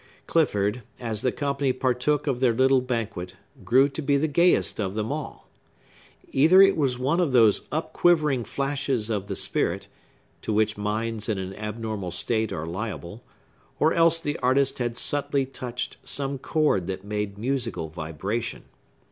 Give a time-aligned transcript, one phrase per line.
[0.25, 4.95] Clifford, as the company partook of their little banquet, grew to be the gayest of
[4.95, 5.47] them all.
[6.31, 9.87] Either it was one of those up quivering flashes of the spirit,
[10.41, 13.21] to which minds in an abnormal state are liable,
[13.79, 18.63] or else the artist had subtly touched some chord that made musical vibration.